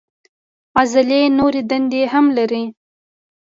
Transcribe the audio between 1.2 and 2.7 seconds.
نورې دندې هم لري.